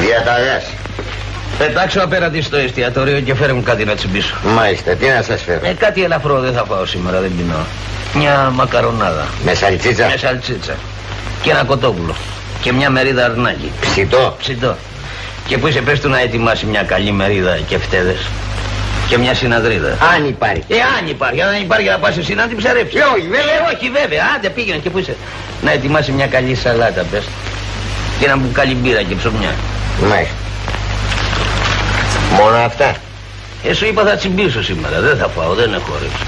[0.00, 0.64] Διαταγάς.
[1.58, 4.34] Πετάξω απέναντι στο εστιατόριο και φέρε μου κάτι να τσιμπήσω.
[4.54, 7.66] Μάλιστα, τι να σας φέρω; Ε, κάτι ελαφρό δεν θα πάω σήμερα, δεν πεινώ.
[8.14, 9.26] Μια μακαρονάδα.
[9.44, 10.74] Με σαλτσίτσα; Μια σαλτσίτσα.
[11.42, 12.14] Και ένα κοτόπουλο.
[12.60, 13.70] Και μια μερίδα αρνάκι.
[13.80, 14.76] Ψητό; Ψητό.
[15.46, 18.26] Και που είσαι πες του να ετοιμάσει μια καλή μερίδα και φτέδες.
[19.08, 19.88] Και μια συναδρίδα.
[20.16, 20.64] Αν υπάρχει.
[20.68, 23.00] Ε, αν υπάρχει, αν υπάρχει να πας εσύ να την ψαρέψεις.
[23.00, 23.54] Ε, όχι, βέβαια.
[23.54, 24.22] Ε, όχι, βέβαια.
[24.36, 25.16] Άντε πήγαινε και που είσαι.
[25.62, 27.24] Να ετοιμάσει μια καλή σαλάτα, πες.
[28.18, 29.54] Και ένα μπουκάλι μπύρα και ψωμιά.
[30.00, 30.34] Μάλιστα.
[32.36, 32.94] Μόνο αυτά.
[33.62, 35.00] Ε, σου είπα θα τσιμπήσω σήμερα.
[35.00, 36.24] Δεν θα φάω, δεν έχω όρεξη.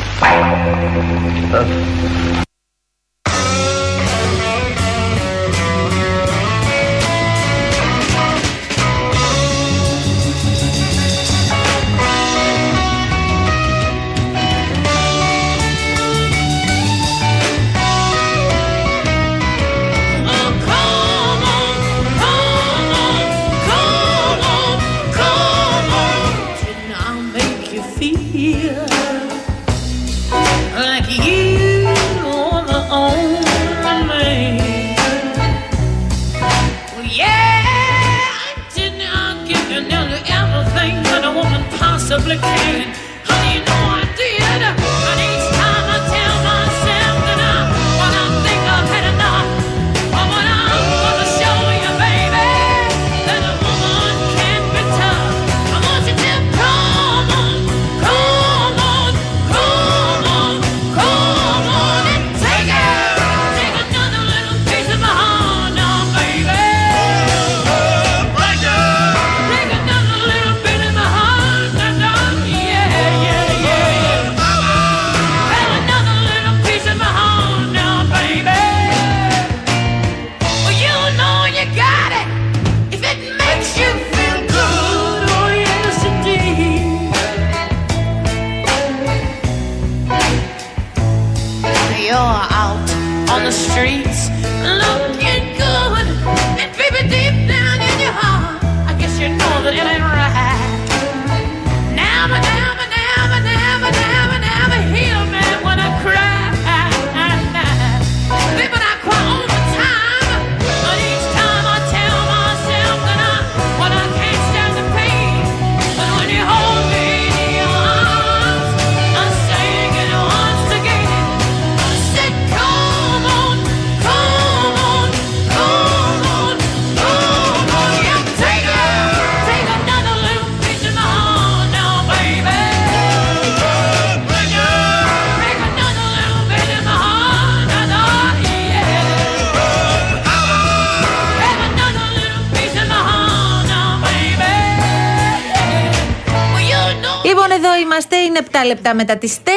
[148.68, 149.48] Λεπτά μετά τις 4.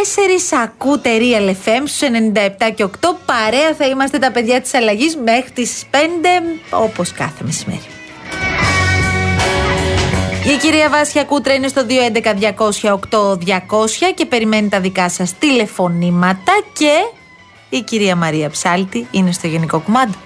[0.63, 2.89] Ακούτε Real FM στους 97 και 8.
[3.25, 5.97] Παρέα θα είμαστε τα παιδιά της αλλαγής μέχρι τις 5,
[6.69, 7.85] όπως κάθε μεσημέρι.
[10.53, 11.93] Η κυρία Βάσια Κούτρα είναι στο 211-200-8200
[14.15, 16.91] και περιμένει τα δικά σας τηλεφωνήματα και
[17.69, 20.17] η κυρία Μαρία Ψάλτη είναι στο Γενικό Κουμάντο.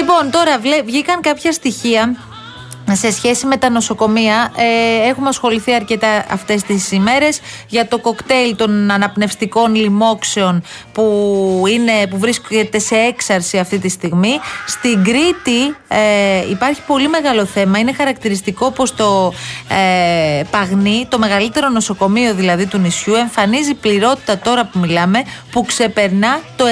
[0.00, 2.16] Λοιπόν, τώρα βλέ- βγήκαν κάποια στοιχεία
[2.96, 4.52] σε σχέση με τα νοσοκομεία.
[4.56, 10.62] Ε, έχουμε ασχοληθεί αρκετά αυτές τις ημέρες για το κοκτέιλ των αναπνευστικών λοιμόξεων
[10.92, 14.32] που, είναι, που βρίσκεται σε έξαρση αυτή τη στιγμή.
[14.66, 17.78] Στην Κρήτη ε, υπάρχει πολύ μεγάλο θέμα.
[17.78, 19.32] Είναι χαρακτηριστικό πως το
[19.68, 26.40] ε, Παγνί, το μεγαλύτερο νοσοκομείο δηλαδή του νησιού, εμφανίζει πληρότητα τώρα που μιλάμε που ξεπερνά
[26.56, 26.64] το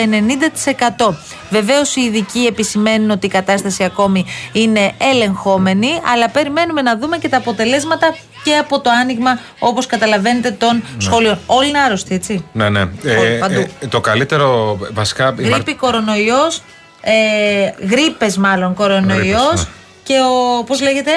[0.98, 1.14] 90%.
[1.50, 7.28] Βεβαίως οι ειδικοί επισημαίνουν ότι η κατάσταση ακόμη είναι ελεγχόμενη, αλλά περιμένουμε να δούμε και
[7.28, 8.14] τα αποτελέσματα
[8.44, 11.38] και από το άνοιγμα, όπως καταλαβαίνετε, των σχολείων.
[11.46, 12.44] Όλοι είναι άρρωστοι, έτσι.
[12.52, 12.80] Ναι, ναι.
[12.80, 13.66] Όλοι, παντού.
[13.88, 15.34] το καλύτερο βασικά.
[15.38, 16.62] η Μαρ- Γρήπη, κορονοϊός,
[17.00, 19.70] ε, γρήπες μάλλον κορονοϊός Γρήπες, ναι.
[20.02, 20.14] και
[20.60, 20.64] ο.
[20.64, 21.10] Πώς λέγεται,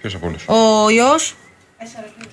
[0.00, 1.14] Ποιος από όλους; ο ιό.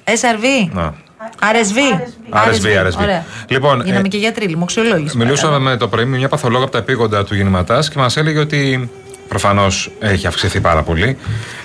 [0.03, 0.69] SRV.
[0.73, 0.93] Να.
[1.41, 1.99] RSV.
[2.29, 3.01] RSV, RSV.
[3.01, 3.25] Ωραία.
[3.47, 5.09] Λοιπόν, Γίναμε ε, και γιατροί, λοιμοξιολόγοι.
[5.15, 8.39] Μιλούσαμε με το πρωί με μια παθολόγα από τα επίγοντα του γεννηματάς και μας έλεγε
[8.39, 8.89] ότι
[9.27, 11.17] Προφανώς έχει αυξηθεί πάρα πολύ.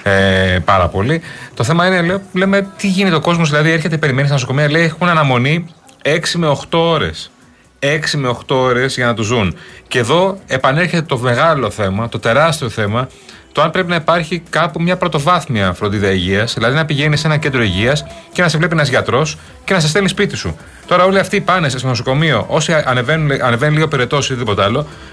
[0.02, 1.20] Ε, πάρα πολύ.
[1.54, 4.82] Το θέμα είναι, λέω, λέμε, τι γίνεται ο κόσμος, δηλαδή έρχεται, περιμένει στα νοσοκομεία, λέει,
[4.82, 5.66] έχουν αναμονή
[6.04, 7.30] 6 με 8 ώρες.
[7.78, 9.56] 6 με 8 ώρες για να τους ζουν.
[9.88, 13.08] Και εδώ επανέρχεται το μεγάλο θέμα, το τεράστιο θέμα,
[13.52, 17.36] το αν πρέπει να υπάρχει κάπου μια πρωτοβάθμια φροντίδα υγείας, δηλαδή να πηγαίνει σε ένα
[17.36, 20.56] κέντρο υγείας και να σε βλέπει ένας γιατρός και να σε στέλνει σπίτι σου.
[20.86, 24.62] Τώρα όλοι αυτοί πάνε στο νοσοκομείο, όσοι ανεβαίνουν, ανεβαίνουν λίγο περαιτό ή οτιδήποτε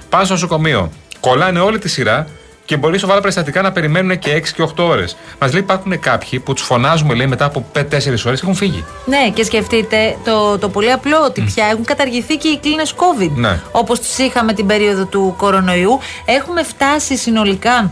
[0.09, 2.27] πάνε στο νοσοκομείο, κολλάνε όλη τη σειρά
[2.67, 5.17] και μπορεί σοβαρά περιστατικά να περιμένουν και 6 και 8 ώρες.
[5.39, 7.81] Μας λέει υπάρχουν κάποιοι που τους φωνάζουμε λέει, μετά από 5-4
[8.25, 8.85] ώρες έχουν φύγει.
[9.05, 13.31] Ναι, και σκεφτείτε το, το πολύ απλό ότι πια έχουν καταργηθεί και οι κλίνες COVID.
[13.35, 13.59] Ναι.
[13.71, 15.99] Όπως τι είχαμε την περίοδο του κορονοϊού.
[16.25, 17.91] Έχουμε φτάσει συνολικά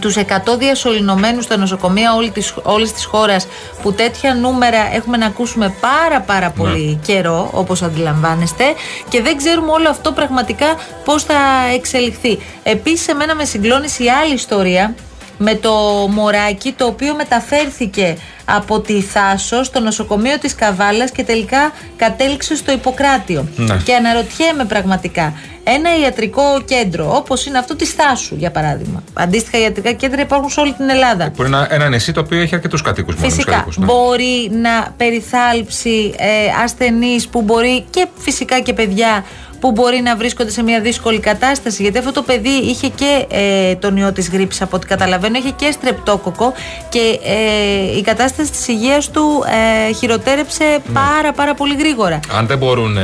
[0.00, 0.22] τους 100
[0.58, 3.46] διασωληνωμένους στα νοσοκομεία όλη της, όλης της χώρας
[3.82, 8.64] που τέτοια νούμερα έχουμε να ακούσουμε πάρα πάρα πολύ καιρό όπως αντιλαμβάνεστε
[9.08, 10.66] και δεν ξέρουμε όλο αυτό πραγματικά
[11.04, 11.38] πώς θα
[11.74, 12.38] εξελιχθεί.
[12.62, 14.94] Επίσης εμένα με συγκλώνησε η άλλη ιστορία
[15.42, 15.70] με το
[16.10, 22.72] μωράκι το οποίο μεταφέρθηκε από τη Θάσο στο νοσοκομείο της Καβάλας και τελικά κατέληξε στο
[22.72, 23.48] Ιπποκράτιο.
[23.56, 23.76] Ναι.
[23.84, 25.34] Και αναρωτιέμαι πραγματικά,
[25.64, 29.02] ένα ιατρικό κέντρο όπως είναι αυτό της Θάσου για παράδειγμα.
[29.12, 31.30] Αντίστοιχα ιατρικά κέντρα υπάρχουν σε όλη την Ελλάδα.
[31.30, 33.28] Που είναι ένα, ένα νησί το οποίο έχει αρκετούς κατοίκους μόνο.
[33.28, 33.84] Φυσικά κατοίκους, ναι.
[33.84, 39.24] μπορεί να περιθάλψει ε, ασθενείς που μπορεί και φυσικά και παιδιά
[39.60, 41.82] που μπορεί να βρίσκονται σε μια δύσκολη κατάσταση.
[41.82, 45.50] Γιατί αυτό το παιδί είχε και ε, τον ιό της γρήπης από ό,τι καταλαβαίνω, είχε
[45.50, 46.52] και στρεπτόκοκο
[46.88, 49.44] και ε, η κατάσταση της υγείας του
[49.88, 50.92] ε, χειροτέρεψε Ναι.
[50.92, 52.20] πάρα πάρα πολύ γρήγορα.
[52.32, 52.96] Αν δεν μπορούν.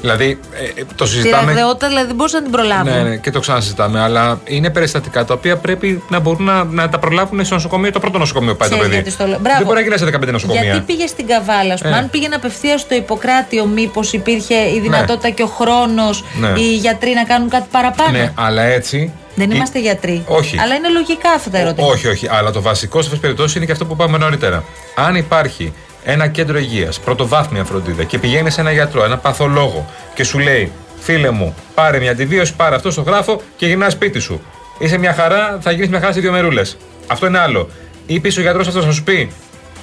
[0.00, 1.44] Δηλαδή, ε, ε, το Τη συζητάμε.
[1.52, 2.92] ραγδαιότητα δηλαδή δεν μπορούσαν να την προλάβουν.
[2.92, 4.00] Ναι, ναι, και το ξανασυζητάμε.
[4.00, 8.00] Αλλά είναι περιστατικά τα οποία πρέπει να μπορούν να, να τα προλάβουν στο νοσοκομείο, το
[8.00, 9.02] πρώτο νοσοκομείο που πάει το Ξέρεις παιδί.
[9.02, 9.38] γιατί στο λέω.
[9.38, 9.56] Μπράβο.
[9.58, 10.62] Δεν μπορεί να γίνει σε 15 νοσοκομεία.
[10.62, 11.94] Γιατί πήγε στην Καβάλα, ας πούμε.
[11.94, 11.98] Ε.
[11.98, 16.60] Αν πήγαινε απευθείας στο Ιπποκράτιο, μήπως υπήρχε η δυνατότητα και ο χρόνος Ναι.
[16.60, 19.12] οι γιατροί να κάνουν κάτι παραπάνω; Ναι, αλλά έτσι.
[19.34, 20.24] Δεν η- είμαστε γιατροί.
[20.26, 20.58] Όχι.
[20.60, 21.92] Αλλά είναι λογικά αυτά τα ερωτήματα.
[21.92, 22.28] Όχι, όχι.
[22.30, 24.64] Αλλά το βασικό σε αυτές τις περιπτώσεις είναι και αυτό που είπαμε νωρίτερα.
[24.94, 25.72] Αν υπάρχει
[26.08, 30.72] ένα κέντρο υγείας, πρωτοβάθμια φροντίδα και πηγαίνεις σε ένα γιατρό, ένα παθολόγο και σου λέει,
[30.98, 34.40] φίλε μου, πάρε μια αντιβίωση, πάρε αυτό στο γράφο και γυρνάς σπίτι σου.
[34.78, 36.76] Είσαι μια χαρά, θα γίνεις μια χαρά σε δύο μερούλες.
[37.06, 37.68] Αυτό είναι άλλο.
[38.06, 39.30] Ή πει ο γιατρός αυτός να σου πει,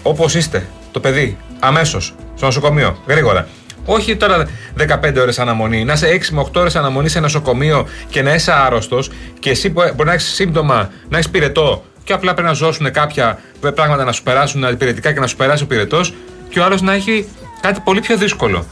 [0.03, 3.47] όπως είστε, το παιδί, αμέσως, στο νοσοκομείο, γρήγορα.
[3.85, 4.47] Όχι τώρα
[4.77, 8.51] 15 ώρες αναμονή, να είσαι 6 με 8 ώρες αναμονή σε νοσοκομείο και να είσαι
[8.51, 9.09] άρρωστος
[9.39, 12.91] και εσύ που- μπορεί να έχεις σύμπτωμα, να έχεις πυρετό και απλά πρέπει να ζώσουν
[12.91, 13.39] κάποια
[13.75, 16.01] πράγματα να σου περάσουν υπηρετικά και να σου περάσει ο πυρετό
[16.50, 17.27] και ο άλλος να έχει
[17.61, 18.65] κάτι πολύ πιο δύσκολο.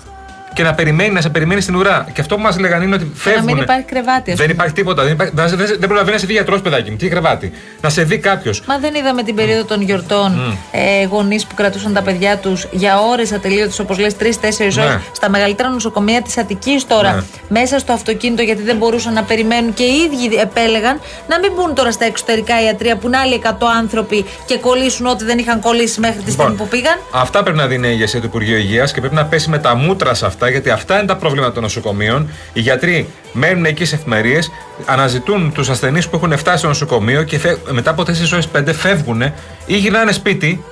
[0.53, 2.07] Και να περιμένει, να σε περιμένει στην ουρά.
[2.13, 3.45] Και αυτό που μας λέγανε είναι ότι Και να φεύγουν.
[3.53, 4.31] μην υπάρχει κρεβάτι.
[4.31, 4.51] ας Δεν πούμε.
[4.51, 5.03] υπάρχει τίποτα.
[5.03, 6.97] Δεν, υπάρχει, δεν, δεν, δεν προλαβαίνει να σε δει γιατρός, παιδάκι μου.
[6.97, 7.51] Τι κρεβάτι.
[7.81, 8.61] Να σε δει κάποιος.
[8.67, 12.99] Μα δεν είδαμε την περίοδο των γιορτών ε, γονείς που κρατούσαν τα παιδιά τους για
[12.99, 14.81] ώρες ατελείωτες, όπως λες, τρει-τέσσερι Ναι.
[14.83, 17.21] ώρες, στα μεγαλύτερα νοσοκομεία της Αττικής τώρα, Ναι.
[17.49, 21.75] μέσα στο αυτοκίνητο, γιατί δεν μπορούσαν να περιμένουν και οι ίδιοι επέλεγαν να μην μπουν
[21.75, 23.49] τώρα στα εξωτερικά ιατρεία που είναι άλλοι 100
[23.79, 26.97] άνθρωποι και κολλήσουν ό,τι δεν είχαν κολλήσει μέχρι τη στιγμή που πήγαν.
[27.11, 29.75] Αυτά πρέπει να δίνει η ηγεσία του Υπουργείου Υγείας και πρέπει να πέσει με τα
[29.75, 32.29] μούτρα σε αυτά, γιατί αυτά είναι τα προβλήματα των νοσοκομείων.
[32.53, 34.51] Οι γιατροί μένουν εκεί σε εφημερίες,
[34.85, 38.73] αναζητούν τους ασθενείς που έχουν φτάσει στο νοσοκομείο και φε- μετά από 4 ώρες 5
[38.73, 39.21] φεύγουν
[39.65, 40.63] ή γυρνάνε σπίτι,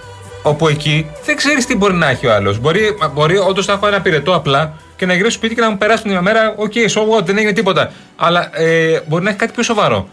[0.42, 2.60] όπου εκεί δεν ξέρεις τι μπορεί να έχει ο άλλος.
[2.60, 2.82] Μπορεί,
[3.14, 6.04] μπορεί όντως να έχω ένα πυρετό απλά και να γυρίσω σπίτι και να μου περάσει
[6.04, 7.92] την ημέρα, OK, so what, δεν έγινε τίποτα.
[8.16, 10.08] Αλλά ε, μπορεί να έχει κάτι πιο σοβαρό.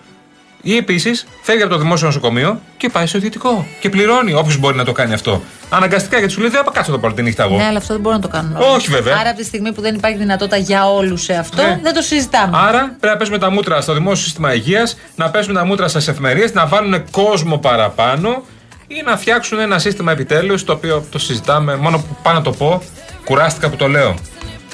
[0.68, 3.66] Ή επίσης φεύγει από το δημόσιο νοσοκομείο και πάει στο ιδιωτικό.
[3.80, 5.42] Και πληρώνει όποιος μπορεί να το κάνει αυτό.
[5.68, 7.56] Αναγκαστικά γιατί σου λέει δεν θα κάτσω το πάρω τη νύχτα εγώ.
[7.56, 8.56] Ναι, αλλά αυτό δεν μπορούν να το κάνουν.
[8.56, 8.64] όλοι.
[8.75, 9.16] Όχι, βέβαια.
[9.20, 11.78] Άρα από τη στιγμή που δεν υπάρχει δυνατότητα για όλους σε αυτό, Ναι.
[11.82, 12.56] δεν το συζητάμε.
[12.58, 16.08] Άρα πρέπει να πέσουμε τα μούτρα στο δημόσιο σύστημα υγείας, να πέσουμε τα μούτρα στις
[16.08, 18.42] εφημερίε, να βάλουν κόσμο παραπάνω
[18.87, 21.76] ή να φτιάξουν ένα σύστημα επιτέλους το οποίο το συζητάμε.
[21.76, 22.82] Μόνο που πάω να το πω,
[23.25, 24.14] κουράστηκα που το λέω.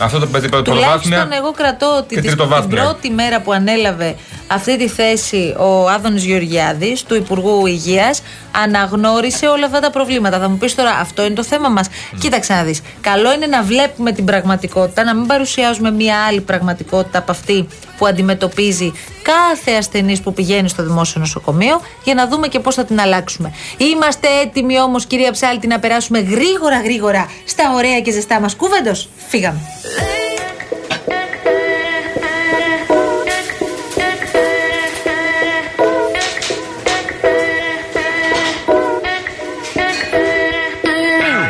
[0.03, 0.99] Αυτό το παιδί πρωτοβάθμια.
[1.01, 2.83] Τουλάχιστον εγώ κρατώ ότι και τις- την τριτοβάθμια.
[2.83, 4.15] πρώτη μέρα που ανέλαβε
[4.47, 8.23] αυτή τη θέση ο Άδωνης Γεωργιάδης του Υπουργού Υγείας
[8.65, 10.39] αναγνώρισε όλα αυτά τα προβλήματα.
[10.39, 11.87] Θα μου πεις τώρα αυτό είναι το θέμα μας.
[12.21, 12.81] Κοίταξε να δεις.
[13.01, 17.67] Καλό είναι να βλέπουμε την πραγματικότητα, να μην παρουσιάζουμε μια άλλη πραγματικότητα από αυτή
[17.99, 18.93] που αντιμετωπίζει
[19.33, 23.53] κάθε ασθενής που πηγαίνει στο δημόσιο νοσοκομείο για να δούμε και πώς θα την αλλάξουμε.
[23.77, 29.09] Είμαστε έτοιμοι όμως κυρία Ψάλτη να περάσουμε γρήγορα γρήγορα στα ωραία και ζεστά μας κούβεντος.
[29.29, 29.61] Φύγαμε.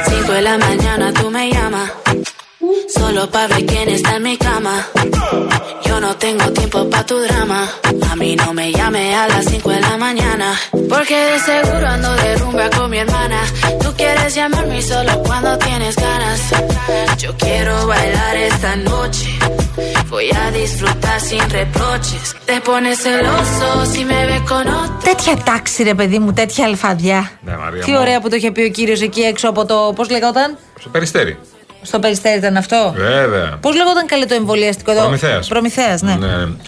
[0.09, 1.89] Cinco de la mañana tú me llamas.
[2.97, 4.75] Solo para ver quién está en mi cama.
[6.02, 7.62] Yo no tengo tiempo para tu drama.
[8.12, 10.48] A mí no me llame a las 5 de la mañana.
[10.94, 13.40] Porque de seguro ando de rumba con mi hermana.
[13.82, 16.40] Tú quieres llamarme solo cuando tienes ganas.
[17.18, 19.28] Yo quiero bailar esta noche.
[20.10, 22.26] Voy a disfrutar sin reproches.
[22.46, 24.98] Te pones celoso si me ve con otro.
[25.04, 27.32] Τέτοια τάξη, ρε παιδί μου, τέτοια αλφαδιά.
[27.42, 27.98] Ναι, Μαρία Τι μου.
[28.00, 29.94] ωραία που το είχε πει ο κύριο εκεί έξω από το.
[29.96, 31.38] Πώ λεγόταν, Στο περιστέρι.
[31.83, 33.59] Στο περιστέρι ήταν αυτό; Βέβαια.
[33.61, 35.49] Πώς λεγόταν καλέ το εμβολιαστικό εδώ; Προμηθέας.
[35.49, 36.19] Προμηθέας, ναι.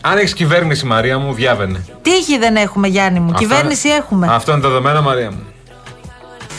[0.01, 1.85] Αν έχεις κυβέρνηση, Μαρία μου, διάβαινε.
[2.03, 5.39] Τύχη δεν έχουμε, Γιάννη μου; Αυτό Κυβέρνηση είναι- έχουμε; Αυτό είναι δεδομένο, Μαρία μου.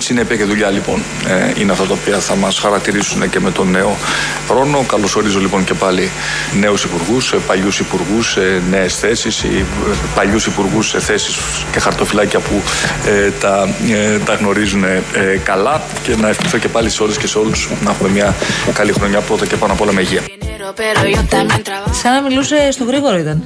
[0.05, 3.71] Συνέπεια και δουλειά λοιπόν ε, είναι αυτά τα οποία θα μας χαρακτηρίσουν και με τον
[3.71, 3.97] νέο
[4.49, 4.83] χρόνο.
[4.87, 6.09] Καλωσορίζω λοιπόν και πάλι
[6.59, 11.37] νέους υπουργούς, ε, παλιούς υπουργούς, ε, νέες θέσεις, οι, ε, παλιούς υπουργούς σε θέσεις
[11.71, 12.61] και χαρτοφυλάκια που
[13.05, 15.01] ε, τα, ε, τα γνωρίζουν ε,
[15.43, 18.35] καλά και να ευχηθώ και πάλι σε όλες και σε όλους να έχουμε μια
[18.73, 20.21] καλή χρονιά πρώτα και πάνω απ' όλα με υγεία.
[20.21, 21.93] Dinero, pero yo también trabajo.
[22.01, 23.43] Σαν να μιλούσε στο γρήγορο ήταν.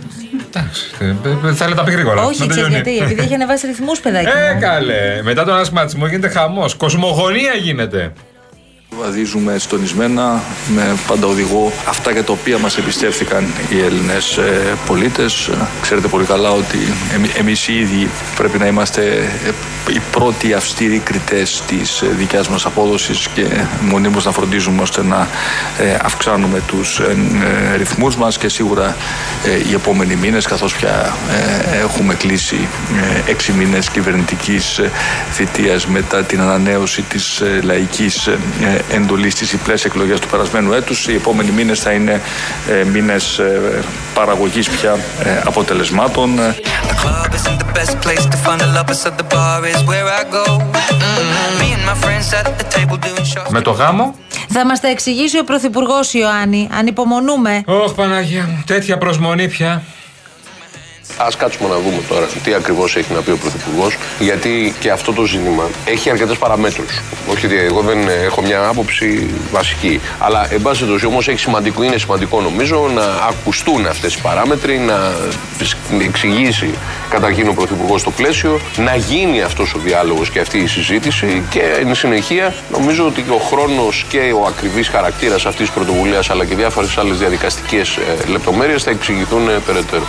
[0.48, 0.92] Εντάξει.
[1.00, 2.22] ε, ε, Θα τα πει γρήγορα.
[2.24, 2.74] Όχι, Να ξέρεις τελειώνει.
[2.74, 2.98] γιατί.
[3.04, 4.28] Επειδή έχει ανεβάσει ρυθμούς, παιδάκι.
[4.28, 4.60] Ε, μου.
[4.60, 5.22] καλέ.
[5.24, 6.49] Μετά τον ασχηματισμό γίνεται χαμός.
[6.78, 8.14] Κοσμογονία γίνεται.
[8.98, 10.42] Βαδίζουμε στονισμένα
[10.76, 15.48] με πάντα οδηγό αυτά για τα οποία μας εμπιστεύτηκαν οι Έλληνες ε, πολίτες.
[15.48, 16.78] Ε, Ξέρετε πολύ καλά ότι
[17.14, 19.02] εμεί- εμείς οι ίδιοι πρέπει να είμαστε
[19.46, 19.52] ε,
[19.94, 23.46] οι πρώτοι αυστηροί κριτές της ε, δικιάς μας απόδοσης και
[23.82, 25.28] μονίμως να φροντίζουμε ώστε να
[25.80, 27.18] ε, αυξάνουμε τους ε,
[27.74, 28.96] ε, ρυθμούς μας και σίγουρα
[29.46, 31.16] ε, οι επόμενοι μήνες καθώς πια
[31.72, 32.68] ε, έχουμε κλείσει
[33.28, 34.92] ε, έξι μήνες κυβερνητικής ε,
[35.32, 38.30] θητείας μετά την ανανέωση της ε, λαϊκής
[38.92, 41.08] ε, εντολής στις υπλές εκλογές του περασμένου έτους.
[41.08, 42.22] Οι επόμενοι μήνες θα είναι
[42.70, 43.80] ε, μήνες ε,
[44.14, 46.40] παραγωγής πια ε, αποτελεσμάτων.
[46.40, 46.56] Ε,
[46.90, 50.08] The club isn't the best place to find the lovers, so the bar is where
[50.20, 50.46] I go.
[50.48, 53.50] Mm, Me and my friends at the table doing shots.
[53.52, 54.16] Με το γάμο;
[54.50, 56.70] Θα μας τα εξηγήσει ο Πρωθυπουργός Ιωάννη.
[56.80, 57.64] Ανυπομονούμε.
[57.66, 58.64] Ωχ, Παναγία μου.
[58.66, 59.82] Τέτοια προσμονή πια.
[61.22, 65.14] Α κάτσουμε να δούμε τώρα τι ακριβώς έχει να πει ο Πρωθυπουργός, γιατί και αυτό
[65.14, 67.02] το ζήτημα έχει αρκετές παραμέτρους.
[67.32, 70.02] Όχι ότι εγώ δεν έχω μια άποψη βασική.
[70.20, 75.14] Αλλά, εν πάση περιπτώσει, όμως σημαντικό, είναι σημαντικό νομίζω να ακουστούν αυτές οι παράμετροι, να
[76.02, 76.70] εξηγήσει
[77.10, 81.62] καταρχήν ο Πρωθυπουργός το πλαίσιο, να γίνει αυτός ο διάλογος και αυτή η συζήτηση και
[81.80, 86.46] εν συνεχεία νομίζω ότι και ο χρόνος και ο ακριβής χαρακτήρας αυτής της πρωτοβουλίας αλλά
[86.46, 90.08] και διάφορες άλλες διαδικαστικές λεπτομέρειες θα εξηγηθούν ε, περαιτέρω.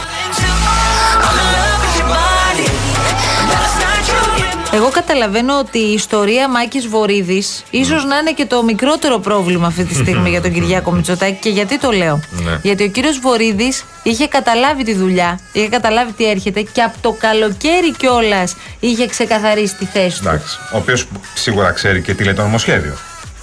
[4.73, 9.85] Εγώ καταλαβαίνω ότι η ιστορία Μάκης Βορύδης ίσως να είναι και το μικρότερο πρόβλημα αυτή
[9.85, 11.39] τη στιγμή για τον Κυριάκο Μητσοτάκη.
[11.41, 12.59] Και γιατί το λέω; Ναι.
[12.63, 17.13] Γιατί ο κύριος Βορύδης είχε καταλάβει τη δουλειά, είχε καταλάβει τι έρχεται και από το
[17.13, 20.29] καλοκαίρι κιόλας είχε ξεκαθαρίσει τη θέση του.
[20.29, 20.59] Εντάξει.
[20.73, 22.97] Ο οποίος σίγουρα ξέρει και τι λέει το νομοσχέδιο.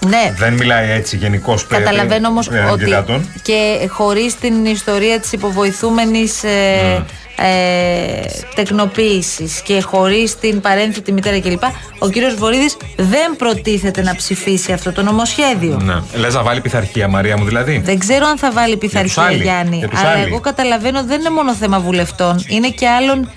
[0.07, 0.33] Ναι.
[0.37, 3.29] Δεν μιλάει έτσι γενικώς περί Καταλαβαίνω όμως ε, ότι κυράτων.
[3.41, 7.05] και χωρίς την ιστορία της υποβοηθούμενης ε,
[7.39, 8.25] ε,
[8.55, 11.63] τεκνοποίησης και χωρίς την παρένθετη μητέρα κλπ.
[11.99, 15.79] Ο κύριος Βορύδης δεν προτίθεται να ψηφίσει αυτό το νομοσχέδιο.
[15.83, 16.19] Ναι.
[16.19, 19.41] Λες να βάλει πειθαρχία, Μαρία μου δηλαδή; Δεν ξέρω αν θα βάλει πειθαρχία άλλοι.
[19.41, 20.23] Γιάννη, Για τους αλλά άλλοι.
[20.23, 23.31] εγώ καταλαβαίνω δεν είναι μόνο θέμα βουλευτών, είναι και άλλων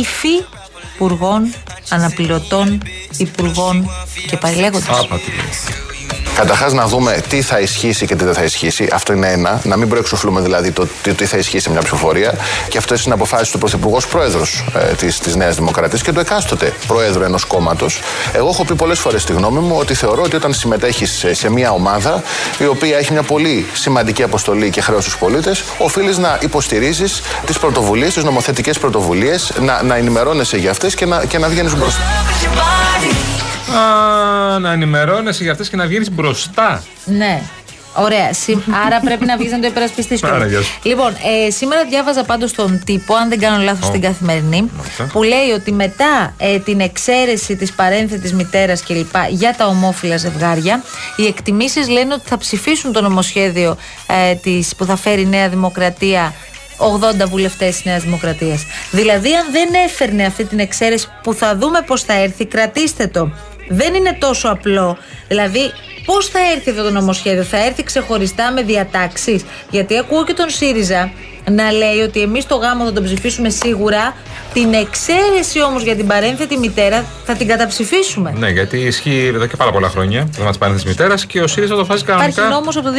[0.00, 0.44] ύφη
[0.94, 1.54] υπουργών,
[1.90, 2.82] αναπληρωτών,
[3.16, 3.90] υπουργών
[4.26, 4.54] και πάει
[6.42, 8.88] Καταρχάς, να δούμε τι θα ισχύσει και τι δεν θα ισχύσει.
[8.92, 9.60] Αυτό είναι ένα.
[9.64, 12.34] Να μην προεξοφλούμε δηλαδή το τι, τι θα ισχύσει σε μια ψηφοφορία.
[12.68, 16.72] Και αυτέ είναι αποφάσεις του Πρωθυπουργός Πρόεδρος ε, της της Νέας Δημοκρατίας και του εκάστοτε
[16.86, 18.00] Προέδρου ενός κόμματος.
[18.32, 21.50] Εγώ έχω πει πολλές φορές τη γνώμη μου ότι θεωρώ ότι όταν συμμετέχεις σε, σε
[21.50, 22.22] μια ομάδα
[22.58, 27.58] η οποία έχει μια πολύ σημαντική αποστολή και χρέος στους πολίτες, οφείλεις να υποστηρίζεις τις
[27.58, 32.02] πρωτοβουλίες, τις νομοθετικές πρωτοβουλίες, να, να ενημερώνεσαι για αυτές και να, και να βγαίνεις μπροστά.
[33.72, 34.54] With your body.
[34.54, 36.82] Α, να ενημερώνεσαι για αυτές και να βγαίνεις μπροστά.
[37.04, 37.42] Ναι.
[37.94, 38.32] Ωραία.
[38.32, 40.78] Συ- Άρα πρέπει να βγεις να το υπερασπιστείς Άρα, γεια σου.
[40.82, 41.12] Λοιπόν,
[41.46, 45.04] ε, σήμερα διάβαζα πάντως στον τύπο, αν δεν κάνω λάθος, στην καθημερινή, Μάλιστα.
[45.12, 49.14] που λέει ότι μετά ε, την εξαίρεση της παρένθετης μητέρας κλπ.
[49.30, 50.82] για τα ομόφυλα ζευγάρια,
[51.16, 53.76] οι εκτιμήσεις λένε ότι θα ψηφίσουν το νομοσχέδιο
[54.30, 56.34] ε, της, που θα φέρει η Νέα Δημοκρατία
[57.22, 58.66] 80 βουλευτές της Νέας Δημοκρατίας.
[58.90, 63.30] Δηλαδή, αν δεν έφερνε αυτή την εξαίρεση που θα δούμε πώς θα έρθει, κρατήστε το.
[63.68, 64.98] Δεν είναι τόσο απλό.
[65.28, 65.72] Δηλαδή,
[66.04, 70.50] πώς θα έρθει αυτό το νομοσχέδιο, θα έρθει ξεχωριστά με διατάξεις; Γιατί ακούω και τον
[70.50, 71.12] ΣΥΡΙΖΑ
[71.50, 74.14] να λέει ότι εμείς το γάμο θα τον ψηφίσουμε σίγουρα.
[74.52, 78.34] Την εξαίρεση όμως για την παρένθετη μητέρα θα την καταψηφίσουμε.
[78.38, 81.46] Ναι, γιατί ισχύει εδώ και πάρα πολλά χρόνια το θέμα της παρένθεσης μητέρας και ο
[81.46, 82.48] ΣΥΡΙΖΑ το φάζει Υπάρχει κανονικά.
[82.56, 82.92] νόμος από το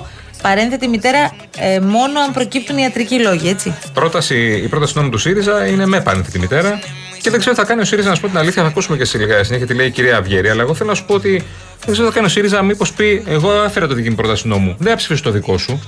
[0.00, 0.02] 2002
[0.42, 3.74] παρένθετη μητέρα ε, μόνο αν προκύπτουν ιατρικοί λόγοι, έτσι.
[3.94, 6.80] Πρόταση, η πρόταση νόμου του ΣΥΡΙΖΑ είναι με παρένθετη μητέρα.
[7.20, 8.96] Και δεν ξέρω τι θα κάνει ο ΣΥΡΙΖΑ, να σου πω την αλήθεια, θα ακούσουμε
[8.96, 10.48] και σε λίγα συνέχεια τι λέει η κυρία Αυγέρη.
[10.48, 11.44] Αλλά εγώ θέλω να σου πω ότι
[11.84, 14.48] δεν ξέρω τι θα κάνει ο ΣΥΡΙΖΑ, μήπως πει: Εγώ έφερα το δική μου πρόταση
[14.48, 14.74] νόμου.
[14.78, 15.80] Δεν θα ψηφίσω το δικό σου.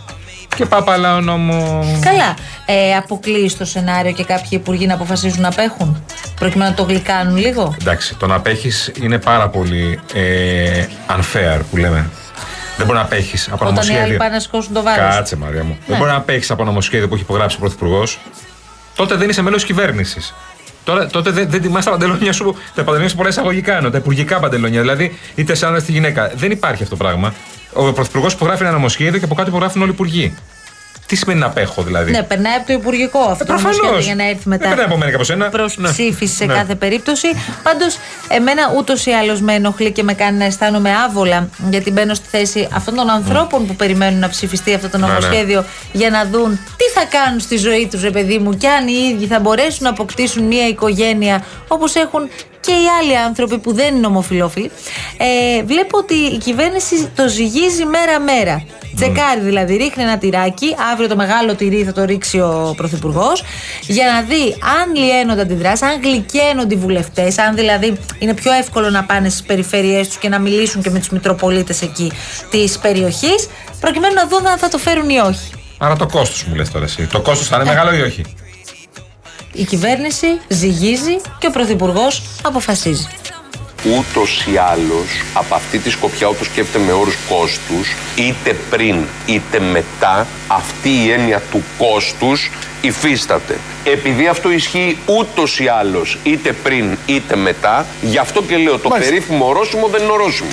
[0.56, 1.84] Και παπαλάω νόμο.
[2.04, 2.34] Καλά.
[2.66, 6.04] Ε, αποκλείει το σενάριο και κάποιοι υπουργοί να αποφασίζουν να απέχουν.
[6.34, 11.76] Προκειμένου να το γλυκάνουν λίγο; Εντάξει, το να απέχεις είναι πάρα πολύ ε, unfair που
[11.76, 12.10] λέμε.
[12.76, 14.18] Δεν μπορεί να απέχεις από Όταν οι άλλοι νομοσχέδιο.
[14.18, 15.14] πάνε να σηκώσουν το βάρος.
[15.14, 15.76] Κάτσε, Μαρία μου.
[15.78, 15.96] Δεν Ναι.
[15.96, 18.18] μπορεί να απέχεις από νομοσχέδιο που έχει υπογράψει ο Πρωθυπουργός.
[18.96, 20.34] Τότε δεν είσαι μέλος κυβέρνησης.
[20.84, 23.98] Τώρα, τότε δεν, δεν τιμάς τα παντελόνια σου, τα παντελόνια σου πολλά εισαγωγικά εννοώ, τα
[23.98, 24.80] υπουργικά παντελόνια.
[24.80, 26.32] Δηλαδή, είτε σε άντρα είτε γυναίκα.
[26.34, 27.34] Δεν υπάρχει αυτό το πράγμα.
[27.72, 30.34] Ο Πρωθυπουργός υπογράφει ένα νομοσχέδιο και από κάτω υπογράφουν όλοι οι υπουργοί.
[31.12, 33.76] Τι σημαίνει να απέχω, δηλαδή; Ναι, περνάει από το Υπουργικό αυτό το προφανώς.
[33.76, 34.60] νομοσχέδιο για να έρθει μετά.
[34.60, 35.48] Δεν περνάει από μένα και από σένα.
[35.48, 35.88] Προς Ναι.
[35.88, 36.54] ψήφιση σε Ναι.
[36.54, 37.26] κάθε περίπτωση.
[37.62, 37.96] Πάντως,
[38.28, 42.26] εμένα ούτως ή άλλως με ενοχλεί και με κάνει να αισθάνομαι άβολα γιατί μπαίνω στη
[42.30, 45.12] θέση αυτών των ανθρώπων που περιμένουν να ψηφιστεί αυτό το Ναι, ναι.
[45.12, 48.88] νομοσχέδιο για να δουν τι θα κάνουν στη ζωή τους, ρε παιδί μου, και αν
[48.88, 52.28] οι ίδιοι θα μπορέσουν να αποκτήσουν μια οικογένεια όπως έχουν
[52.60, 54.70] και οι άλλοι άνθρωποι που δεν είναι ομοφυλόφιλοι.
[55.18, 58.64] Ε, βλέπω ότι η κυβέρνηση το ζυγίζει μέρα-μέρα.
[58.96, 60.74] Τσεκάρει δηλαδή, ρίχνει ένα τυράκι.
[60.92, 63.42] Αύριο το μεγάλο τυρί θα το ρίξει ο Πρωθυπουργός.
[63.86, 68.90] Για να δει αν λιένονται αντιδράσεις, αν γλυκαίνονται οι βουλευτές, αν δηλαδή είναι πιο εύκολο
[68.90, 72.12] να πάνε στις περιφέρειές τους και να μιλήσουν και με τους Μητροπολίτες εκεί
[72.50, 73.48] της περιοχής,
[73.80, 75.50] προκειμένου να δουν αν θα το φέρουν ή όχι.
[75.78, 77.06] Άρα το κόστος μου λες τώρα εσύ.
[77.06, 78.24] Το κόστος θα είναι μεγάλο ή όχι;
[79.52, 83.06] Η κυβέρνηση ζυγίζει και ο Πρωθυπουργός αποφασίζει.
[83.84, 89.60] Ούτως ή άλλως, από αυτή τη σκοπιά, όπως σκέφτεται με όρους κόστους, είτε πριν είτε
[89.60, 93.58] μετά, αυτή η έννοια του κόστους υφίσταται.
[93.84, 98.88] Επειδή αυτό ισχύει ούτως ή άλλως, είτε πριν είτε μετά, γι' αυτό και λέω το
[98.88, 100.50] περίφημο ορόσημο δεν είναι ορόσημο.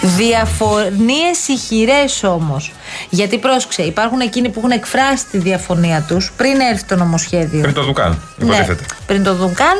[0.00, 2.72] Διαφωνίες ηχηρέ όμως.
[3.10, 7.60] Γιατί πρόσεξε, υπάρχουν εκείνοι που έχουν εκφράσει τη διαφωνία τους πριν έρθει το νομοσχέδιο.
[7.60, 8.84] Πριν το Δουκάν, Ναι, υποτίθεται.
[9.06, 9.76] πριν το δουν καν.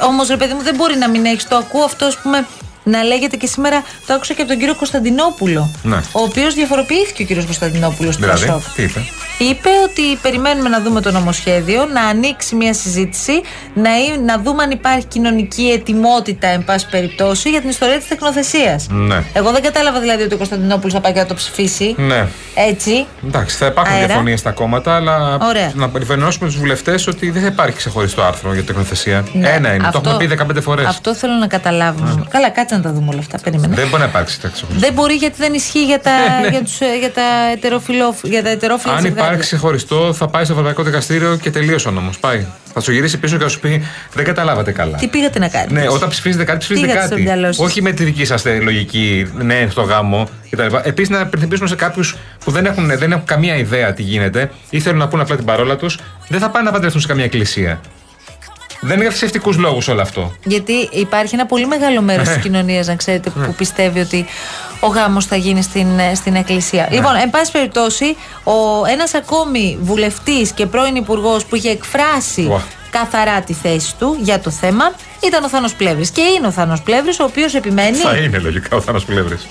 [0.00, 1.48] Όμως, ρε παιδί μου, δεν μπορεί να μην έχεις.
[1.48, 2.46] Το ακούω αυτό, ας πούμε,
[2.84, 3.82] να λέγεται και σήμερα.
[4.06, 5.70] Το άκουσα και από τον κύριο Κωνσταντινόπουλο.
[5.82, 5.96] Ναι.
[5.96, 8.62] Ο οποίος διαφοροποιήθηκε ο κύριος Κωνσταντινόπουλος στο Δηλαδή, Πασόκ.
[8.74, 9.00] τι είπε;
[9.38, 13.40] Είπε ότι περιμένουμε να δούμε το νομοσχέδιο, να ανοίξει μια συζήτηση,
[13.74, 18.08] να, ή- να δούμε αν υπάρχει κοινωνική ετοιμότητα, εν πάση περιπτώσει, για την ιστορία της
[18.08, 18.80] τεχνοθεσία.
[18.88, 19.22] Ναι.
[19.32, 21.94] Εγώ δεν κατάλαβα δηλαδή ότι ο Κωνσταντινόπουλος θα πάει και να το ψηφίσει.
[21.98, 22.26] Ναι.
[22.54, 23.06] Έτσι.
[23.26, 24.06] Εντάξει, θα υπάρχουν Αέρα.
[24.06, 25.70] διαφωνίες στα κόμματα, αλλά Ωραία.
[25.74, 29.24] να περιφερειώσουμε τους βουλευτές ότι δεν θα υπάρχει ξεχωριστό άρθρο για τεχνοθεσία.
[29.32, 29.86] Ναι, Ένα είναι.
[29.86, 30.86] αυτό- Το έχουμε πει 15 φορές.
[30.86, 32.24] Αυτό θέλω να καταλάβουμε.
[32.30, 33.38] Καλά, κάτσε να τα δούμε όλα αυτά.
[33.42, 33.74] Περίμενε.
[33.74, 34.86] Δεν μπορεί να υπάρξει τέτοιο ξεχωριστό.
[34.86, 36.10] Δεν μπορεί γιατί δεν ισχύει για τα,
[36.50, 39.22] για τους, ε, για τα, ετεροφιλόφ, για τα ετερόφιλα Αν ζευγάρια.
[39.24, 42.18] Υπάρξει ξεχωριστό, θα πάει στο Ευρωπαϊκό Δικαστήριο και τελείωσε ο νόμος.
[42.18, 42.46] Πάει.
[42.72, 43.82] Θα σου γυρίσει πίσω και θα σου πει
[44.12, 44.96] Δεν καταλάβατε καλά.
[44.96, 45.72] Τι πήγατε να κάνετε.
[45.72, 47.26] Ναι, όταν ψηφίζετε κάτι, ψηφίζετε είχατε στο κάτι.
[47.26, 50.76] μυαλό σας; Όχι με τη δική σας λογική, ναι, στο γάμο κτλ.
[50.82, 54.80] Επίσης, να υπενθυμίσουμε σε κάποιους που δεν έχουν, δεν έχουν καμία ιδέα τι γίνεται ή
[54.80, 57.80] θέλουν να πούνε απλά την παρόλα τους, δεν θα πάνε να παντρευτούν σε καμία εκκλησία.
[58.84, 60.32] Δεν είναι για θρησκευτικούς λόγους όλο αυτό.
[60.44, 62.34] Γιατί υπάρχει ένα πολύ μεγάλο μέρος Ναι.
[62.34, 64.26] τη κοινωνίας, να ξέρετε, που πιστεύει ότι
[64.80, 66.86] ο γάμος θα γίνει στην, ε, στην εκκλησία.
[66.90, 66.96] Ναι.
[66.96, 68.16] Λοιπόν, εν πάση περιπτώσει,
[68.92, 72.62] ένας ακόμη βουλευτής και πρώην υπουργός που είχε εκφράσει Ουα.
[72.90, 74.92] καθαρά τη θέση του για το θέμα
[75.26, 76.10] ήταν ο Θάνος Πλεύρης.
[76.10, 77.96] Και είναι ο Θάνος Πλεύρης, ο οποίος επιμένει.
[77.96, 79.46] Θα είναι λογικά ο Θάνος Πλεύρης.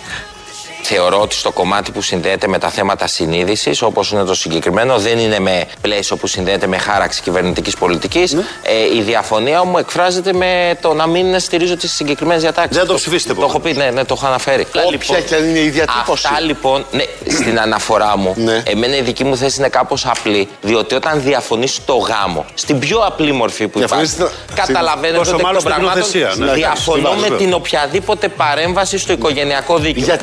[0.86, 5.18] Θεωρώ ότι στο κομμάτι που συνδέεται με τα θέματα συνείδησης, όπως είναι το συγκεκριμένο, δεν
[5.20, 8.34] είναι με πλαίσιο που συνδέεται με χάραξη κυβερνητικής πολιτικής.
[8.64, 12.78] Ε, η διαφωνία μου εκφράζεται με το να μην στηρίζω τις συγκεκριμένες διατάξεις.
[12.78, 14.68] Δεν το ψηφίσετε, Το έχω πει, ναι, ναι, το έχω αναφέρει.
[14.94, 16.28] Όποια και αν είναι η διατύπωση.
[16.28, 18.64] Αυτά λοιπόν, ναι, στην αναφορά μου, Ναι.
[18.66, 20.48] εμένα η δική μου θέση είναι κάπως απλή.
[20.62, 25.32] Διότι όταν διαφωνείς στο γάμο, στην πιο απλή μορφή που Διαφωνείς υπάρχει, στην- καταλαβαίνετε πόσο
[25.32, 26.54] ότι εκ μάλλον των στην πραγμάτων τεχνοθεσία, ναι.
[26.54, 27.42] διαφωνώ Εντάξει, με βεβαίως.
[27.42, 30.16] την οποιαδήποτε παρέμβαση στο οικογενειακό δίκαιο.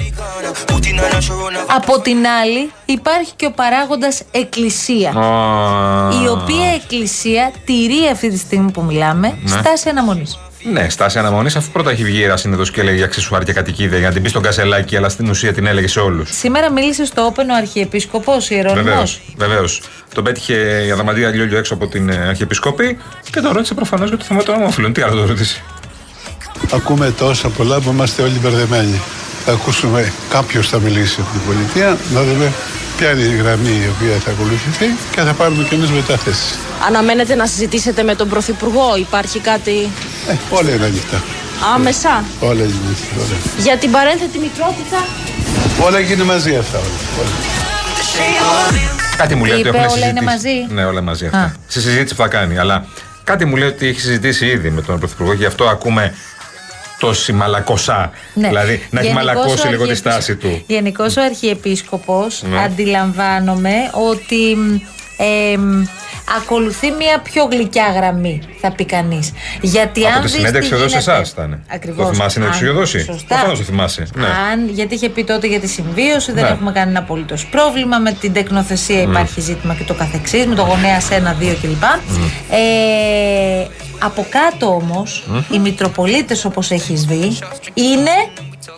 [0.55, 0.91] Γιατί
[1.67, 5.13] Από την άλλη, υπάρχει και ο παράγοντας Εκκλησία.
[6.25, 9.49] Η οποία Εκκλησία τηρεί αυτή τη στιγμή που μιλάμε Ναι.
[9.51, 10.39] στάση αναμονής.
[10.73, 13.99] Ναι, στάση αναμονής, αφού πρώτα έχει βγει η Ρασίνεδο και έλεγε για αξεσουάρ και κατοικίδια
[13.99, 16.31] για να την πει στον κασελάκι, αλλά στην ουσία την έλεγε σε όλους.
[16.33, 18.85] Σήμερα μίλησε στο Όπεν ο Αρχιεπίσκοπος Ιερώνυμος.
[18.85, 19.83] Βεβαίως, βεβαίως.
[20.15, 22.99] Τον πέτυχε η Αδαμαντία Λιόλιο έξω από την ε, Αρχιεπισκόπη
[23.31, 24.93] και τον ρώτησε προφανώς για το θέμα των ομόφυλων.
[24.93, 25.63] Τι άλλο το ρωτήσει.
[26.73, 29.01] Ακούμε τόσα πολλά που είμαστε όλοι μπερδεμένοι.
[29.45, 32.53] Θα ακούσουμε κάποιος θα μιλήσει από την πολιτεία, να δούμε
[32.97, 36.55] ποια είναι η γραμμή η οποία θα ακολουθηθεί και θα πάρουμε κι εμείς μετάθεση.
[36.87, 39.89] Αναμένετε να συζητήσετε με τον Πρωθυπουργό, υπάρχει κάτι;
[40.29, 41.23] Ε, όλα είναι ανοιχτά.
[41.75, 43.15] άμεσα; Όλα είναι ανοιχτά.
[43.17, 44.99] Όλα, για την παρένθετη μητρότητα;
[45.87, 46.79] όλα γίνουν μαζί αυτά.
[46.79, 46.87] Όλα.
[47.21, 48.79] όλα.
[49.17, 50.25] Κάτι μου λέει Είπε ότι έχουν όλα είναι συζητήσει.
[50.65, 51.39] μαζί; Ναι, όλα μαζί αυτά.
[51.39, 51.51] Α.
[51.69, 52.59] Στη συζήτηση που θα κάνει.
[52.59, 52.85] Αλλά
[53.25, 56.15] κάτι μου λέει ότι έχει συζητήσει ήδη με τον Πρωθυπουργό και γι' αυτό ακούμε
[57.01, 58.11] τόση μαλακωσά.
[58.35, 58.49] Ναι.
[58.49, 60.63] Δηλαδή να έχει Γενικώς μαλακώσει ο λίγο τη Αρχιεπίσκο- στάση του.
[60.67, 62.59] Γενικώς ο Αρχιεπίσκοπος Ναι.
[62.63, 63.75] αντιλαμβάνομαι
[64.11, 64.75] ότι μ,
[65.17, 65.85] ε, μ,
[66.37, 69.33] ακολουθεί μια πιο γλυκιά γραμμή, θα πει κανείς.
[69.61, 71.63] Γιατί Από αν τη δεις συνέντευξη τι εδώ σε γίνεται- εσάς ήταν.
[71.75, 72.07] Ακριβώς.
[72.07, 73.01] Το θυμάσαι, είναι Αν- εξουσιοδόση.
[73.01, 73.27] σωστά.
[73.35, 74.07] Προφανώ το θυμάσαι.
[74.15, 74.27] Ναι.
[74.27, 76.49] Αν, γιατί είχε πει τότε για τη συμβίωση, δεν Ναι.
[76.51, 77.99] έχουμε κανένα απολύτως πρόβλημα.
[77.99, 81.83] Με την τεκνοθεσία υπάρχει ζήτημα και το καθεξής, με το γονέας 1, 2 κλπ.
[82.51, 83.67] Ε,
[84.01, 87.39] από κάτω όμως, οι Μητροπολίτες, όπως έχεις δει,
[87.75, 88.11] είναι.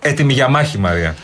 [0.01, 1.17] Έτοιμη για μάχη, Μαρία.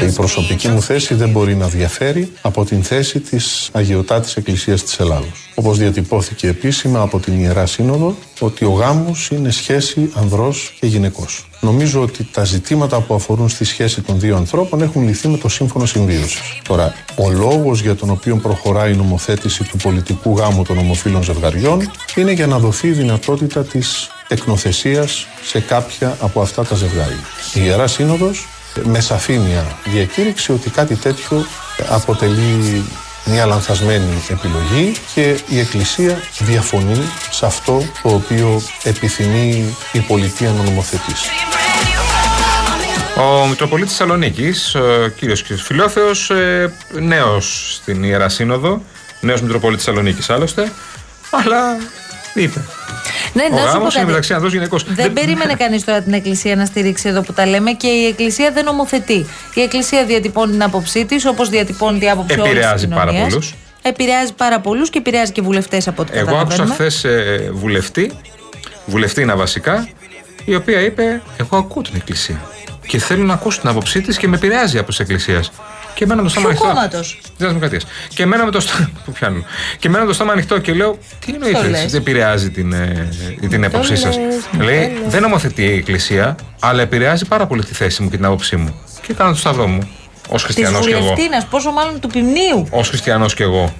[0.00, 4.98] Η προσωπική μου θέση δεν μπορεί να διαφέρει από την θέση της Αγιωτάτης Εκκλησίας της
[4.98, 5.50] Ελλάδος.
[5.54, 11.48] Όπως διατυπώθηκε επίσημα από την Ιερά Σύνοδο ότι ο γάμος είναι σχέση ανδρός και γυναικός.
[11.60, 15.48] Νομίζω ότι τα ζητήματα που αφορούν στη σχέση των δύο ανθρώπων έχουν λυθεί με το
[15.48, 16.60] σύμφωνο συμβίωσης.
[16.68, 21.90] Τώρα, ο λόγος για τον οποίο προχωράει η νομοθέτηση του πολιτικού γάμου των ομοφύλων ζευγαριών
[22.14, 27.24] είναι για να δοθεί η δυνατότητα της τεκνοθεσίας σε κάποια από αυτά τα ζευγάρια.
[27.54, 28.46] Η Ιερά Σύνοδος
[28.82, 31.46] με σαφήνεια διακήρυξε ότι κάτι τέτοιο
[31.88, 32.84] αποτελεί
[33.24, 40.62] μια λανθασμένη επιλογή και η Εκκλησία διαφωνεί σε αυτό το οποίο επιθυμεί η πολιτεία να
[40.62, 41.28] νομοθετήσει.
[43.16, 45.46] Ο Μητροπολίτης Θεσσαλονίκης, ο κύριος κ.
[45.52, 48.82] Φιλόθεος, ε, νέος στην Ιερά Σύνοδο,
[49.20, 50.72] νέος Μητροπολίτης Θεσσαλονίκης άλλωστε,
[51.30, 51.76] αλλά
[52.34, 52.64] είπε.
[53.34, 54.06] Ναι, ο να σου πω γάμος είναι κάτι.
[54.06, 54.84] μεταξύ ανδρός και γυναικός.
[54.94, 58.50] Δεν περίμενε κανείς τώρα την Εκκλησία να στηρίξει εδώ που τα λέμε και η Εκκλησία
[58.50, 59.26] δεν νομοθετεί.
[59.54, 63.28] Η Εκκλησία διατυπώνει την άποψή της, όπως διατυπώνει την άποψη όλης της Επηρεάζει πάρα κοινωνίας.
[63.28, 63.54] πολλούς.
[63.82, 66.90] Επηρεάζει πάρα πολλούς και επηρεάζει και βουλευτές από ό,τι Εγώ άκουσα καταλαβαίνουμε.
[66.90, 68.10] χθε βουλευτή,
[68.86, 69.88] βουλευτήνα βασικά,
[70.44, 72.40] η οποία είπε: Εγώ ακούω την Εκκλησία.
[72.86, 75.44] Και θέλω να ακούσω την άποψή της και με επηρεάζει από τη Εκκλησία.
[75.94, 76.66] Και εμένα το στόμα Ποιο ανοιχτό.
[76.90, 77.08] κόμματο.
[77.38, 77.80] Τη Δημοκρατία.
[78.14, 78.90] Και εμένα με το στόμα.
[79.04, 79.44] Πού πιάνουν.
[79.78, 81.90] Και εμένα με το στόμα ανοιχτό και λέω: Τι Το εννοείται, λες.
[81.92, 83.08] δεν επηρεάζει την, ε,
[83.48, 84.16] την έποψή σας.
[84.16, 85.12] λες, μην Λέει: το λες.
[85.12, 88.74] Δεν νομοθετεί η Εκκλησία, αλλά επηρεάζει πάρα πολύ τη θέση μου και την άποψή μου.
[89.06, 89.88] Και κάνω το σταυρό μου.
[90.28, 91.00] Ω Της χριστιανός κι εγώ.
[91.00, 92.66] βουλευτήνα, πόσο μάλλον του ποιμνίου.
[92.70, 93.74] Ω χριστιανός κι εγώ.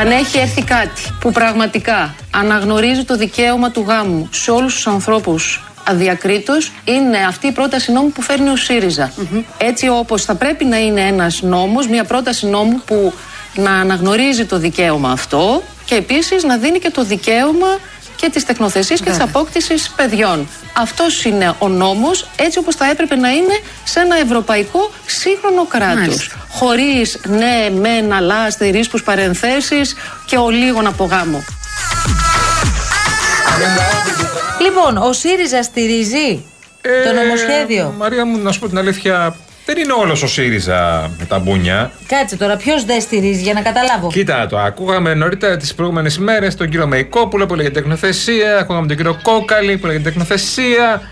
[0.00, 5.62] Αν έχει έρθει κάτι που πραγματικά αναγνωρίζει το δικαίωμα του γάμου σε όλους τους ανθρώπους
[5.88, 9.12] αδιακρίτως, είναι αυτή η πρόταση νόμου που φέρνει ο ΣΥΡΙΖΑ.
[9.58, 13.12] Έτσι όπως θα πρέπει να είναι ένας νόμος, μια πρόταση νόμου που
[13.54, 17.78] να αναγνωρίζει το δικαίωμα αυτό και επίσης να δίνει και το δικαίωμα
[18.16, 20.48] και της τεχνοθεσίας και της απόκτησης παιδιών.
[20.72, 25.98] Αυτός είναι ο νόμος έτσι όπως θα έπρεπε να είναι σε ένα ευρωπαϊκό σύγχρονο κράτος.
[25.98, 26.46] Μάλιστα.
[26.50, 29.94] Χωρίς ναι, μεν, αλλά, αστερίσκους, παρενθέσεις
[30.26, 31.44] και ο λίγων από γάμο.
[34.60, 36.44] Λοιπόν, ο ΣΥΡΙΖΑ στηρίζει
[36.80, 37.84] το νομοσχέδιο.
[37.84, 41.38] Ε, Μαρία μου, να σου πω την αλήθεια, δεν είναι όλος ο ΣΥΡΙΖΑ με τα
[41.38, 41.90] μπουνιά.
[42.06, 44.08] Κάτσε τώρα, ποιος δεν στηρίζει για να καταλάβω.
[44.08, 48.96] Κοίτα το, ακούγαμε νωρίτερα τις προηγούμενες ημέρε τον κύριο Μεϊκόπουλο που έλεγε τεχνοθεσία, ακούγαμε τον
[48.96, 51.02] κύριο Κόκαλη που έλεγε τεχνοθεσία.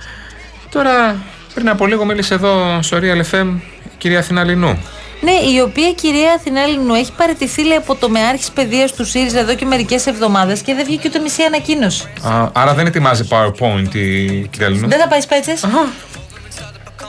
[0.71, 1.17] Τώρα,
[1.55, 3.47] πριν από λίγο μίλησε εδώ στο Real FM
[3.85, 4.79] η κυρία Αθηνά Λινού.
[5.21, 9.39] Ναι, η οποία κυρία Αθηνά Λινού έχει παραιτηθεί λέει, από το μεάρχης παιδείας του ΣΥΡΙΖΑ
[9.39, 12.09] εδώ και μερικές εβδομάδες και δεν βγήκε ούτε μισή ανακοίνωση.
[12.23, 14.89] Α, άρα δεν ετοιμάζει PowerPoint η κυρία Λινού.
[14.89, 15.65] Δεν θα πάει σπέτσες;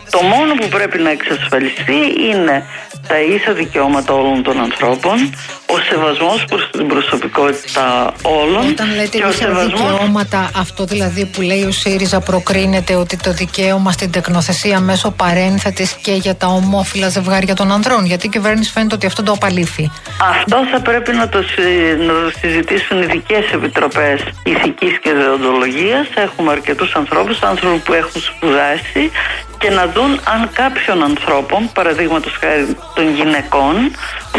[0.10, 2.00] Το μόνο που πρέπει να εξασφαλιστεί
[2.32, 2.64] είναι
[3.08, 5.34] τα ίσα δικαιώματα όλων των ανθρώπων,
[5.66, 11.26] ο σεβασμός προς την προσωπικότητα όλων Όταν λέτε και ο ίσα σεβασμός δικαιώματα, αυτό δηλαδή
[11.26, 16.48] που λέει ο ΣΥΡΙΖΑ προκρίνεται ότι το δικαίωμα στην τεκνοθεσία μέσω παρένθετης και για τα
[16.48, 18.06] ομόφυλα ζευγάρια των ανδρών.
[18.06, 19.92] Γιατί η κυβέρνηση φαίνεται ότι αυτό το απαλήφει.
[20.30, 26.08] Αυτό θα πρέπει να το, συ- να το συζητήσουν ειδικές επιτροπές ηθικής και δεοντολογίας.
[26.16, 29.12] Έχουμε αρκετούς ανθρώπους, άνθρωποι που έχουν σπουδάσει
[29.60, 33.76] και να δουν αν κάποιων ανθρώπων, παραδείγματος χάρη των γυναικών,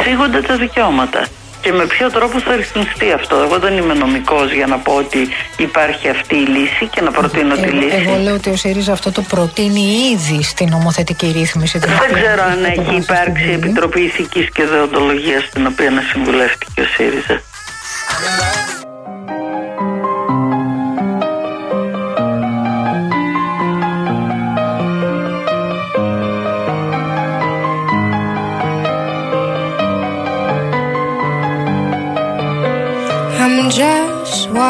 [0.03, 1.27] θίγονται τα δικαιώματα.
[1.61, 3.37] Και με ποιο τρόπο θα ρυθμιστεί αυτό.
[3.37, 7.55] Εγώ δεν είμαι νομικός για να πω ότι υπάρχει αυτή η λύση και να προτείνω
[7.55, 7.97] τη Εγώ, λύση.
[7.97, 9.81] εγώ λέω ότι ο ΣΥΡΙΖΑ αυτό το προτείνει
[10.13, 11.79] ήδη στην νομοθετική ρύθμιση.
[11.79, 17.41] Δεν ξέρω αν έχει υπάρξει Επιτροπή Ηθικής και Δεοντολογίας στην οποία να συμβουλεύτηκε ο ΣΥΡΙΖΑ.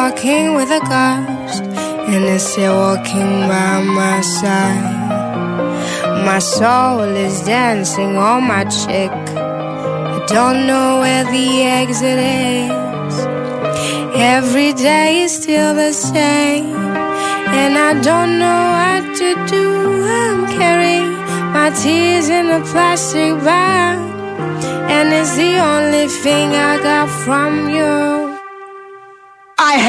[0.09, 1.63] Walking with a ghost,
[2.09, 6.25] and it's still walking by my side.
[6.25, 9.11] My soul is dancing on my cheek.
[10.15, 11.47] I don't know where the
[11.79, 13.15] exit is.
[14.15, 16.73] Every day is still the same,
[17.61, 19.67] and I don't know what to do.
[20.21, 21.11] I'm carrying
[21.53, 23.99] my tears in a plastic bag,
[24.89, 28.18] and it's the only thing I got from you.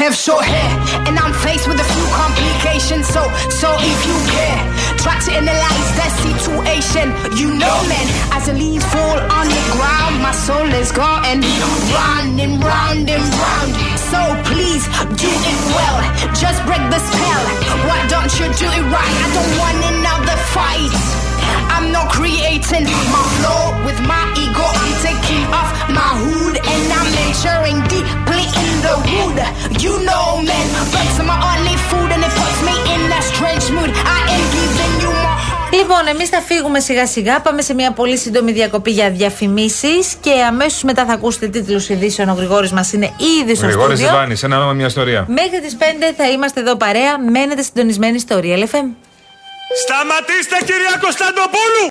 [0.01, 0.71] Have short hair
[1.05, 3.05] and I'm faced with a few complications.
[3.05, 3.21] So,
[3.53, 4.57] so if you care,
[4.97, 7.05] try to analyze the situation.
[7.37, 11.45] You know, man, as the leaves fall on the ground, my soul is going
[11.93, 13.71] round and round and round.
[14.09, 14.89] So please
[15.21, 15.97] do it well.
[16.33, 17.43] Just break the spell.
[17.85, 19.15] Why don't you do it right?
[19.21, 21.30] I don't want another fight.
[21.73, 22.85] I'm not creating
[23.15, 24.65] my flow with my ego.
[24.81, 29.37] I'm taking off my hood and I'm entering deeply in the wood.
[29.85, 33.65] You know, man, birds are my only food and it puts me in a strange
[33.75, 33.91] mood.
[34.17, 35.59] I am giving you my heart.
[35.73, 37.41] Λοιπόν, εμείς θα φύγουμε σιγά σιγά.
[37.41, 42.29] Πάμε σε μια πολύ σύντομη διακοπή για διαφημίσεις και αμέσως μετά θα ακούσετε τίτλους ειδήσεων.
[42.29, 43.09] Ο Γρηγόρης μας είναι
[43.41, 44.17] ήδη στο Γρηγόρης στούντιο.
[44.17, 45.25] Ιβάνη, ένα όνομα, μια ιστορία.
[45.27, 45.83] Μέχρι τις 5
[46.17, 47.19] θα είμαστε εδώ παρέα.
[47.19, 48.87] Μένετε συντονισμένοι στο Real FM.
[49.83, 51.87] Σταματήστε κυρία Κωνσταντοπούλου!